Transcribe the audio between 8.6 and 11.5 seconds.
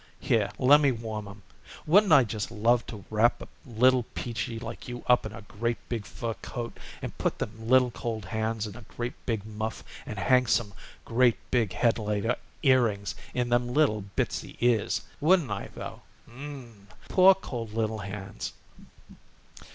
in a great big muff and hang some great